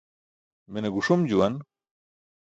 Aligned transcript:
Mene 0.71 0.89
guṣum 0.93 1.21
juwan. 1.29 1.55